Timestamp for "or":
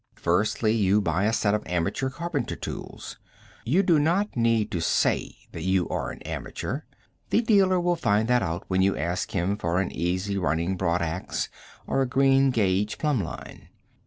11.85-12.01